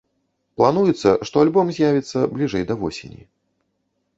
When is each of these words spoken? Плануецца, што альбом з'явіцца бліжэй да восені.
Плануецца, 0.61 1.09
што 1.29 1.35
альбом 1.47 1.69
з'явіцца 1.75 2.19
бліжэй 2.33 2.67
да 2.73 2.79
восені. 2.81 3.21